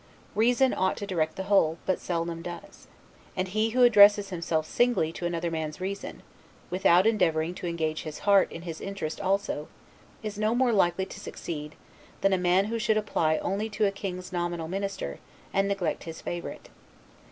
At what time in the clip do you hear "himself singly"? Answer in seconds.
4.31-5.11